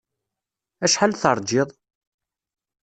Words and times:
Acḥal 0.85 1.13
terjiḍ? 1.21 1.69